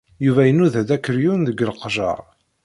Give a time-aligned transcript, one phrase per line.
[0.25, 2.21] Yuba inuda-d akeryun deg leqjer.